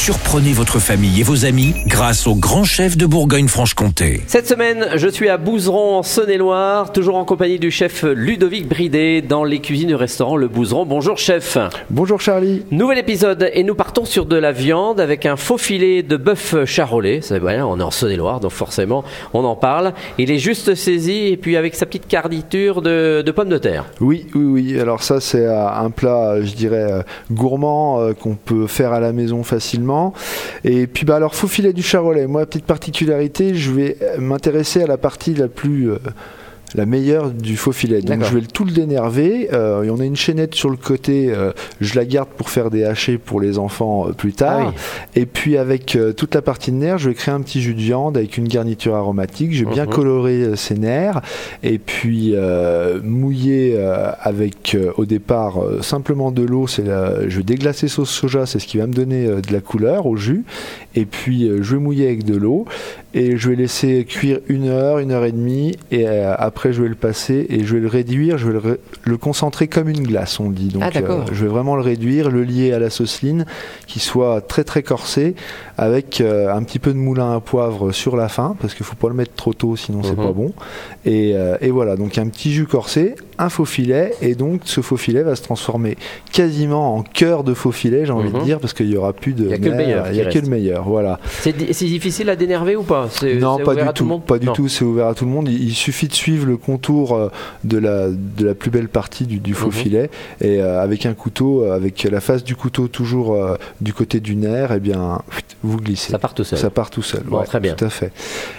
[0.00, 4.22] Surprenez votre famille et vos amis grâce au grand chef de Bourgogne-Franche-Comté.
[4.26, 9.20] Cette semaine, je suis à Bouzeron, en Saône-et-Loire, toujours en compagnie du chef Ludovic Bridet
[9.20, 10.86] dans les cuisines du restaurant Le Bouzeron.
[10.86, 11.58] Bonjour chef.
[11.90, 12.62] Bonjour Charlie.
[12.70, 16.64] Nouvel épisode et nous partons sur de la viande avec un faux filet de bœuf
[16.64, 17.20] charolais.
[17.42, 19.04] Bien, on est en Saône-et-Loire, donc forcément
[19.34, 19.92] on en parle.
[20.16, 23.84] Il est juste saisi et puis avec sa petite garniture de, de pommes de terre.
[24.00, 24.80] Oui, oui, oui.
[24.80, 27.02] Alors ça c'est euh, un plat, je dirais, euh,
[27.32, 29.87] gourmand euh, qu'on peut faire à la maison facilement
[30.64, 32.26] et puis bah alors faux filet du charolais.
[32.26, 35.98] Moi, petite particularité, je vais m'intéresser à la partie la plus euh,
[36.74, 38.02] la meilleure du faux filet.
[38.02, 39.48] Donc je vais tout le dénerver.
[39.52, 41.30] Euh, et on a une chaînette sur le côté.
[41.30, 44.72] Euh, je la garde pour faire des hachés pour les enfants euh, plus tard.
[44.76, 44.80] Ah
[45.14, 47.80] et puis avec toute la partie de nerfs, je vais créer un petit jus de
[47.80, 49.54] viande avec une garniture aromatique.
[49.54, 49.92] Je vais bien mhm.
[49.92, 51.20] colorer ces nerfs
[51.62, 52.34] et puis
[53.02, 53.78] mouiller
[54.20, 56.66] avec au départ simplement de l'eau.
[56.66, 60.06] C'est je vais déglacer sauce soja, c'est ce qui va me donner de la couleur
[60.06, 60.44] au jus.
[60.94, 62.66] Et puis je vais mouiller avec de l'eau
[63.14, 65.76] et je vais laisser cuire une heure, une heure et demie.
[65.90, 69.16] Et après après je vais le passer et je vais le réduire, je vais le,
[69.16, 70.66] concentrer comme une glace, on dit.
[70.66, 73.46] Donc ah, euh, je vais vraiment le réduire, le lier à la sauceline,
[73.86, 75.36] qui soit très très corsé,
[75.76, 78.96] avec euh, un petit peu de moulin à poivre sur la fin, parce qu'il faut
[78.96, 80.32] pas le mettre trop tôt, sinon c'est pas mhm.
[80.32, 80.52] bon.
[81.04, 84.80] Et, euh, et, voilà, donc un petit jus corsé, un faux filet, et donc ce
[84.80, 85.96] faux filet va se transformer
[86.32, 88.44] quasiment en cœur de faux filet, j'ai envie de mhm.
[88.44, 89.44] dire, parce qu'il y aura plus de.
[89.44, 90.06] Il n'y a que le meilleur.
[90.10, 91.20] Il y a que le meilleur, voilà.
[91.40, 93.08] C'est difficile à dénerver ou pas?
[93.40, 94.18] Non, pas du tout.
[94.18, 94.68] Pas du tout.
[94.68, 95.48] C'est ouvert à tout le monde.
[95.48, 97.30] Il, suffit de suivre le contour euh,
[97.62, 99.72] de la, de la plus belle partie du, faux mhm.
[99.72, 100.10] filet
[100.40, 103.36] et euh, avec un couteau, euh, avec la face du couteau toujours
[103.80, 105.20] du côté du nerf, et eh bien
[105.62, 106.10] vous glissez.
[106.10, 106.58] Ça part tout seul.
[106.58, 107.22] Ça part tout seul.
[107.46, 107.74] très bien.
[107.74, 108.12] Tout à fait.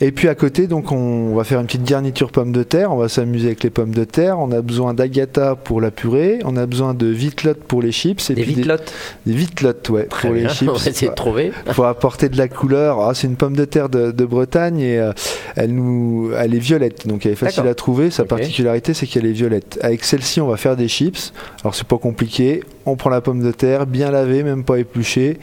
[0.00, 2.92] Et puis à côté, donc on va faire une petite garniture pommes de terre.
[2.92, 4.38] On va s'amuser avec les pommes de terre.
[4.38, 6.40] On a besoin d'agata pour la purée.
[6.44, 8.30] On a besoin de vitlotte pour les chips.
[8.30, 8.92] Et des vitlottes.
[9.26, 10.68] Des, vitlottes, ouais, pour les chips.
[10.68, 11.52] On va essayer de trouver.
[11.74, 13.00] Pour apporter de la couleur.
[13.00, 15.10] Ah, c'est une pomme de terre de, Bretagne et
[15.56, 18.10] elle nous, elle est violette, donc elle est facile à trouver.
[18.10, 19.78] Sa particularité, c'est qu'elle est violette.
[19.82, 21.32] Avec celle-ci, on va faire des chips.
[21.62, 22.62] Alors c'est pas compliqué.
[22.86, 25.38] On prend la pomme de terre, bien lavée, même pas épluchée.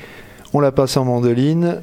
[0.53, 1.81] On la passe en mandoline.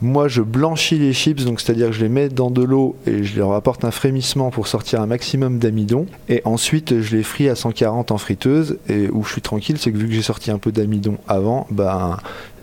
[0.00, 3.24] Moi, je blanchis les chips, donc c'est-à-dire que je les mets dans de l'eau et
[3.24, 6.06] je leur apporte un frémissement pour sortir un maximum d'amidon.
[6.28, 8.78] Et ensuite, je les fris à 140 en friteuse.
[8.88, 11.66] Et où je suis tranquille, c'est que vu que j'ai sorti un peu d'amidon avant,
[11.70, 12.18] ben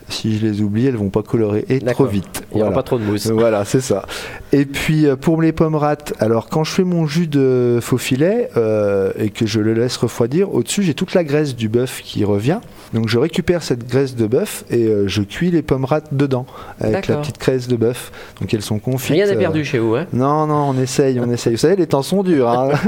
[0.09, 2.43] si je les oublie, elles vont pas colorer et trop vite.
[2.51, 3.27] Il n'y aura pas trop de mousse.
[3.27, 4.05] Voilà, c'est ça.
[4.51, 7.97] Et puis euh, pour les pommes rates, alors quand je fais mon jus de faux
[7.97, 12.01] filet euh, et que je le laisse refroidir, au-dessus j'ai toute la graisse du bœuf
[12.03, 12.59] qui revient.
[12.94, 16.45] Donc je récupère cette graisse de bœuf et euh, je cuis les pommes rates dedans
[16.79, 18.11] avec la petite graisse de bœuf.
[18.39, 19.15] Donc elles sont confites.
[19.15, 21.53] Rien n'est perdu chez vous, hein Non, non, on essaye, on essaye.
[21.53, 22.49] Vous savez, les temps sont durs.
[22.49, 22.69] Hein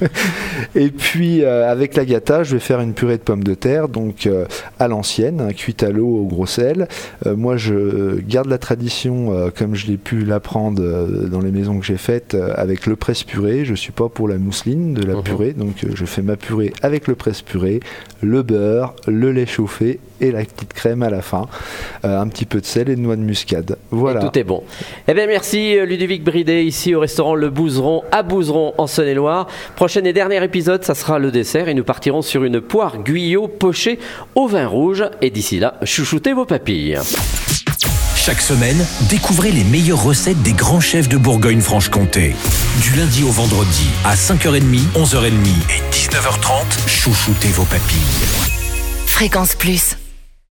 [0.74, 4.28] et puis avec la gâta, je vais faire une purée de pommes de terre, donc
[4.78, 6.88] à l'ancienne, hein, cuite à l'eau au gros sel.
[7.24, 11.84] moi, je garde la tradition comme je l'ai pu l'apprendre euh, dans les maisons que
[11.84, 13.64] j'ai faites euh, avec le presse purée.
[13.64, 15.22] Je suis pas pour la mousseline de la mhm.
[15.22, 17.80] purée, donc euh, je fais ma purée avec le presse purée,
[18.22, 21.46] le beurre, le lait chauffé et la petite crème à la fin.
[22.02, 23.76] un petit peu de sel et de noix de muscade.
[23.90, 24.20] Voilà.
[24.20, 24.62] tout est bon.
[25.08, 29.46] Eh bien, merci Ludovic Bridet ici au restaurant Le Bouzeron à Bouzeron en Saône-et-Loire.
[29.76, 33.48] Prochain et dernier épisode, ça sera le dessert et nous partirons sur une poire guyot
[33.48, 33.98] pochée
[34.34, 35.04] au vin rouge.
[35.22, 36.98] Et d'ici là, chouchoutez vos papilles.
[38.16, 42.34] Chaque semaine, découvrez les meilleures recettes des grands chefs de Bourgogne-Franche-Comté.
[42.82, 48.60] Du lundi au vendredi, à 5h30, 11h30 et 19h30, chouchoutez vos papilles.
[49.06, 49.96] Fréquence Plus.